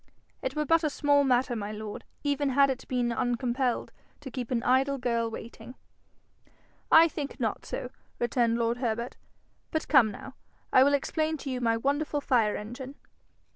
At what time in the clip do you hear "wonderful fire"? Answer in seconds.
11.77-12.55